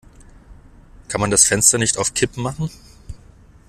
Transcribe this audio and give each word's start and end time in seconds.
Kann 1.09 1.21
man 1.21 1.29
das 1.29 1.43
Fenster 1.45 1.77
nicht 1.77 1.99
auf 1.99 2.15
Kipp 2.15 2.35
machen? 2.35 2.71